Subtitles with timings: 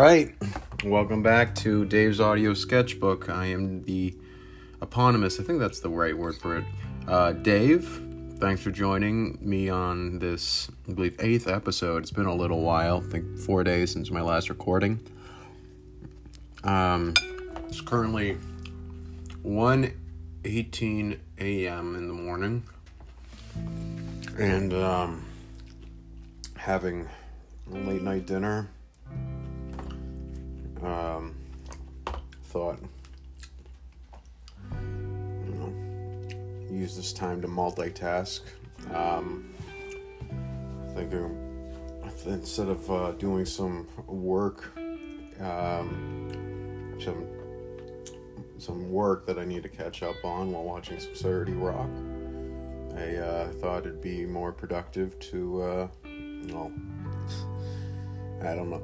[0.00, 0.34] right.
[0.84, 3.28] Welcome back to Dave's Audio Sketchbook.
[3.28, 4.14] I am the
[4.80, 6.64] eponymous, I think that's the right word for it.
[7.08, 8.00] Uh, Dave,
[8.38, 12.02] thanks for joining me on this, I believe, eighth episode.
[12.02, 15.00] It's been a little while, I think four days since my last recording.
[16.62, 17.14] Um,
[17.66, 18.36] it's currently
[19.44, 21.96] 1.18 a.m.
[21.96, 22.62] in the morning.
[24.38, 25.24] And, um,
[26.56, 27.08] having
[27.66, 28.68] late night dinner
[30.84, 31.34] um,
[32.44, 32.78] thought,
[34.70, 35.72] you know,
[36.70, 38.40] use this time to multitask.
[38.92, 39.54] Um,
[40.94, 41.48] thinking
[42.26, 44.72] instead of uh, doing some work,
[45.40, 47.26] um, some
[48.58, 51.88] some work that I need to catch up on while watching some 30 Rock.
[52.96, 55.88] I uh, thought it'd be more productive to, uh,
[56.48, 56.72] well,
[58.42, 58.82] I don't know.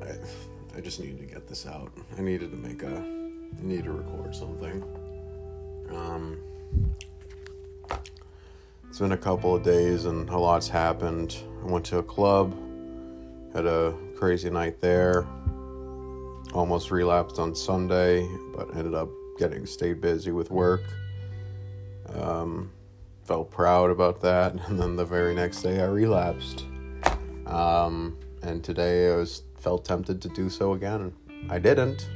[0.76, 1.92] I, just needed to get this out.
[2.18, 4.82] I needed to make a, I need to record something.
[5.90, 6.38] Um,
[8.88, 11.36] it's been a couple of days and a lot's happened.
[11.62, 12.54] I went to a club,
[13.54, 15.26] had a crazy night there.
[16.52, 19.08] Almost relapsed on Sunday, but ended up
[19.38, 20.82] getting stayed busy with work.
[22.14, 22.70] Um,
[23.24, 26.66] felt proud about that, and then the very next day I relapsed.
[27.46, 31.10] Um, and today I was felt tempted to do so again.
[31.48, 32.10] I didn't,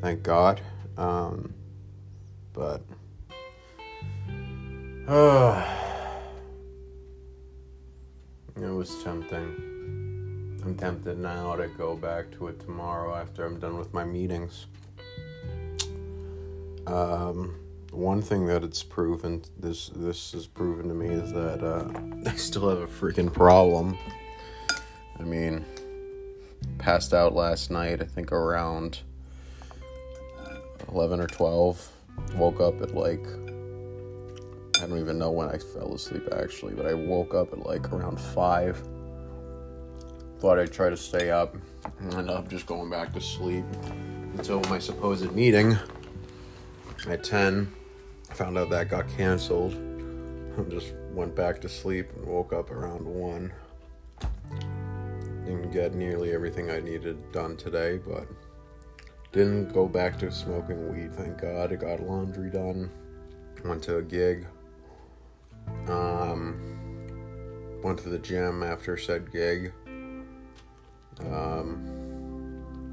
[0.00, 0.62] thank God.
[0.96, 1.52] Um,
[2.54, 2.80] but
[5.06, 5.62] uh,
[8.56, 10.60] it was tempting.
[10.64, 14.64] I'm tempted now to go back to it tomorrow after I'm done with my meetings.
[16.86, 17.56] Um,
[17.90, 21.90] one thing that it's proven this this has proven to me is that uh,
[22.30, 23.98] I still have a freaking problem.
[25.20, 25.64] I mean,
[26.78, 28.00] passed out last night.
[28.00, 29.00] I think around
[30.40, 30.56] uh,
[30.88, 31.88] eleven or twelve.
[32.36, 33.26] Woke up at like
[34.82, 37.92] I don't even know when I fell asleep actually, but I woke up at like
[37.92, 38.80] around five.
[40.40, 41.56] Thought I'd try to stay up,
[42.00, 43.64] and ended up just going back to sleep
[44.36, 45.76] until my supposed meeting
[47.08, 47.72] at 10.
[48.34, 49.72] Found out that got canceled.
[50.70, 53.52] just went back to sleep and woke up around 1.
[55.44, 58.26] Didn't get nearly everything I needed done today, but
[59.32, 61.72] didn't go back to smoking weed, thank God.
[61.72, 62.90] I got laundry done.
[63.64, 64.46] Went to a gig.
[65.88, 69.72] Um, went to the gym after said gig.
[71.20, 72.92] Um,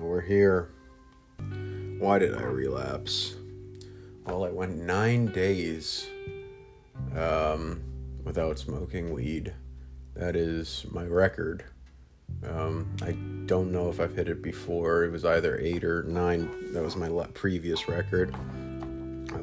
[0.00, 0.70] we're here.
[1.98, 3.36] Why did I relapse?
[4.24, 6.06] Well, I went nine days
[7.16, 7.82] um,
[8.24, 9.52] without smoking weed.
[10.14, 11.64] That is my record.
[12.48, 13.12] Um, I
[13.46, 15.04] don't know if I've hit it before.
[15.04, 16.72] It was either eight or nine.
[16.72, 18.34] That was my previous record.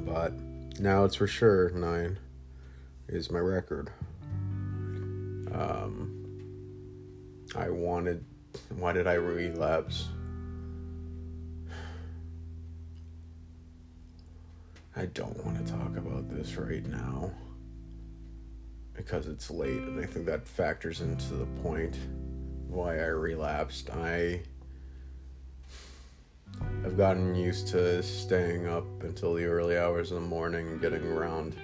[0.06, 0.34] But
[0.80, 2.20] now it's for sure nine
[3.08, 3.90] is my record.
[5.52, 6.14] Um,
[7.56, 8.24] I wanted.
[8.78, 10.08] Why did I relapse?
[14.96, 17.32] I don't want to talk about this right now
[18.97, 21.96] because it's late, and I think that factors into the point
[22.68, 23.90] why I relapsed.
[23.91, 24.41] I
[26.84, 31.56] I've gotten used to staying up until the early hours of the morning, getting around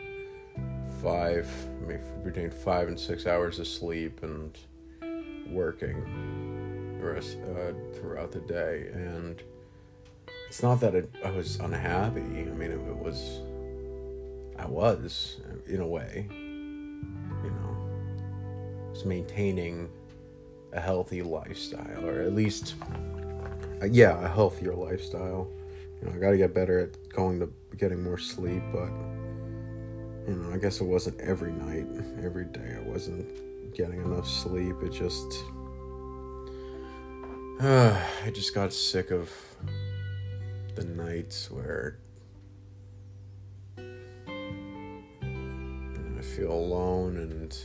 [1.01, 1.49] five,
[1.85, 4.57] maybe between five and six hours of sleep, and
[5.47, 8.89] working rest uh, throughout the day.
[8.93, 9.41] And
[10.47, 12.21] it's not that it, I was unhappy.
[12.21, 13.41] I mean, it, it was.
[14.57, 16.27] I was in a way,
[18.93, 19.89] was maintaining
[20.71, 22.75] a healthy lifestyle, or at least,
[23.81, 25.49] uh, yeah, a healthier lifestyle.
[25.99, 28.89] You know, I got to get better at going to getting more sleep, but
[30.27, 31.87] you know, I guess it wasn't every night,
[32.23, 32.77] every day.
[32.77, 34.75] I wasn't getting enough sleep.
[34.83, 35.43] It just,
[37.59, 39.31] uh, I just got sick of
[40.75, 41.97] the nights where
[43.77, 43.81] I
[46.21, 47.57] feel alone and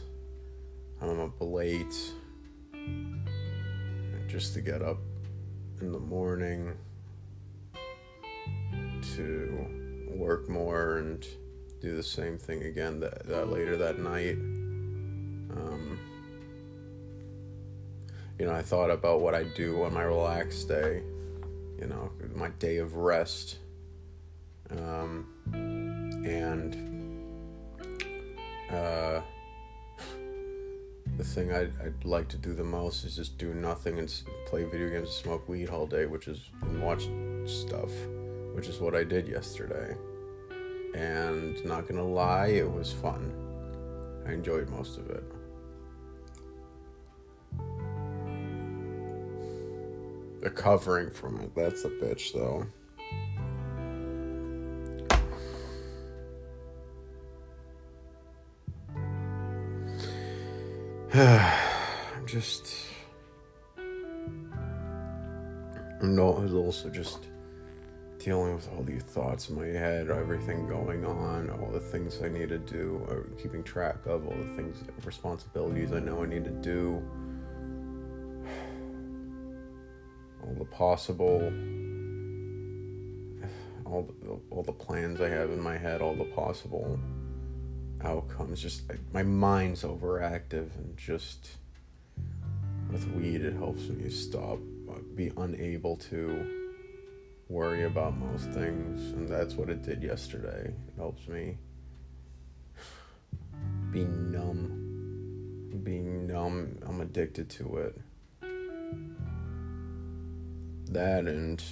[1.00, 2.12] I'm up late
[4.26, 4.98] just to get up
[5.80, 6.74] in the morning
[9.16, 9.66] to
[10.08, 11.26] work more and
[11.80, 14.36] do the same thing again that, that later that night.
[15.56, 15.98] Um,
[18.38, 21.02] you know, I thought about what I do on my relaxed day,
[21.80, 23.58] you know, my day of rest.
[24.70, 25.26] Um,
[26.26, 26.74] and
[28.70, 29.22] uh,
[31.18, 34.08] the thing I'd, I'd like to do the most is just do nothing and
[34.46, 37.08] play video games and smoke weed all day, which is and watch
[37.44, 37.90] stuff,
[38.54, 39.96] which is what I did yesterday.
[40.94, 43.34] And not gonna lie, it was fun.
[44.26, 45.24] I enjoyed most of it.
[50.40, 52.64] Recovering from it, that's a bitch though.
[61.18, 62.86] I'm just.
[66.00, 67.26] No, I was also just
[68.20, 72.28] dealing with all these thoughts in my head, everything going on, all the things I
[72.28, 76.44] need to do, or keeping track of, all the things, responsibilities I know I need
[76.44, 77.02] to do,
[80.44, 81.40] all the possible,
[83.86, 86.96] all the, all the plans I have in my head, all the possible
[88.02, 88.60] outcomes.
[88.60, 91.50] Just my mind's overactive, and just
[92.90, 94.58] with weed, it helps me stop,
[94.90, 96.68] uh, be unable to
[97.48, 100.72] worry about most things, and that's what it did yesterday.
[100.88, 101.58] It helps me
[103.90, 104.84] be numb.
[105.82, 108.00] Being numb, I'm addicted to it.
[110.90, 111.62] That and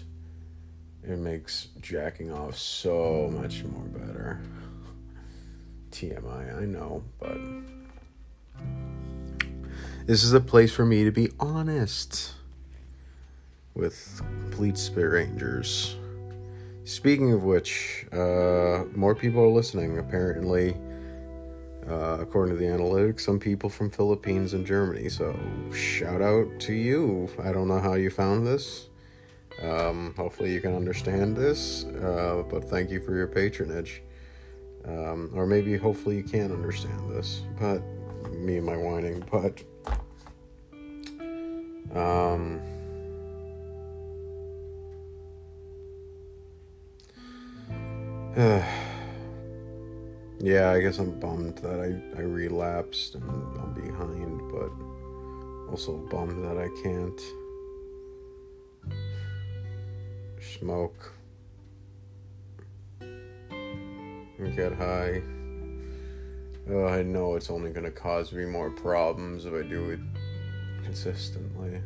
[1.03, 4.41] it makes jacking off so much more better.
[5.97, 7.39] TMI, I know, but
[10.05, 12.35] this is a place for me to be honest
[13.73, 15.97] with complete strangers.
[16.85, 19.99] Speaking of which, uh, more people are listening.
[19.99, 20.77] Apparently,
[21.89, 25.09] uh, according to the analytics, some people from Philippines and Germany.
[25.09, 25.35] So
[25.73, 27.31] shout out to you.
[27.43, 28.91] I don't know how you found this.
[29.63, 31.85] Um, hopefully you can understand this.
[31.85, 34.03] Uh, but thank you for your patronage.
[34.87, 37.83] Um, or maybe, hopefully, you can understand this, but
[38.31, 39.63] me and my whining, but.
[41.95, 42.61] Um,
[50.39, 54.71] yeah, I guess I'm bummed that I, I relapsed and I'm behind, but
[55.71, 57.21] also bummed that I can't
[60.39, 61.16] smoke
[64.45, 65.23] get high.
[66.69, 70.01] Uh, I know it's only gonna cause me more problems if I do it
[70.85, 71.81] consistently.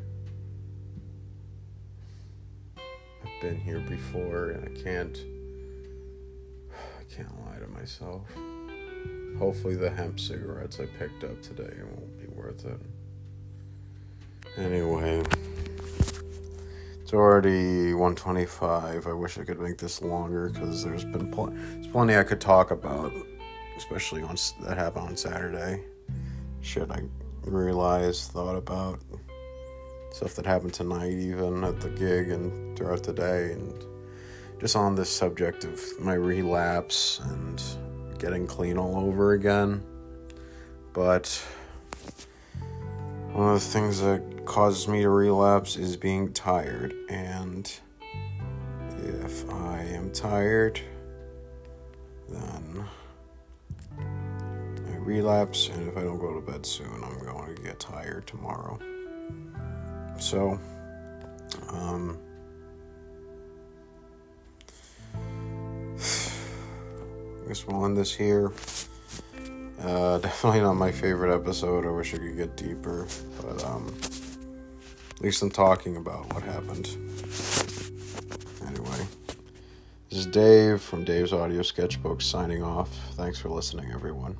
[2.76, 5.18] I've been here before and I can't
[6.72, 8.22] I can't lie to myself.
[9.38, 12.80] Hopefully the hemp cigarettes I picked up today won't be worth it.
[14.56, 15.22] Anyway,
[17.10, 19.08] it's already 125.
[19.08, 22.40] I wish I could make this longer because there's been pl- there's plenty I could
[22.40, 23.12] talk about,
[23.76, 25.82] especially on that happened on Saturday.
[26.60, 27.02] Shit, I
[27.42, 29.00] realized, thought about
[30.12, 33.84] stuff that happened tonight, even at the gig and throughout the day, and
[34.60, 37.60] just on this subject of my relapse and
[38.20, 39.82] getting clean all over again.
[40.92, 41.44] But
[43.32, 46.94] one of the things that causes me to relapse is being tired.
[47.08, 47.72] And
[49.04, 50.80] if I am tired,
[52.28, 52.84] then
[53.98, 55.68] I relapse.
[55.68, 58.78] And if I don't go to bed soon, I'm going to get tired tomorrow.
[60.18, 60.58] So,
[61.68, 62.18] um,
[67.42, 68.52] I guess we'll end this here.
[69.82, 71.86] Uh, definitely not my favorite episode.
[71.86, 73.06] I wish I could get deeper,
[73.40, 73.94] but um,
[75.10, 76.96] at least I'm talking about what happened.
[78.66, 79.06] Anyway,
[80.08, 82.94] this is Dave from Dave's Audio Sketchbook signing off.
[83.14, 84.36] Thanks for listening, everyone.